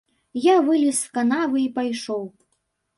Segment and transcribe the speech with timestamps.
[0.45, 2.29] Я вылез з канавы і пайшоў.